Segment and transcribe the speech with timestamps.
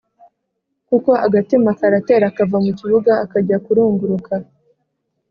[0.89, 4.33] kuko agatima karatera akava mukibuga akajya kurunguruka